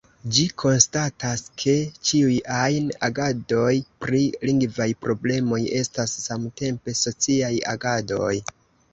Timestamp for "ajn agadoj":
2.59-3.73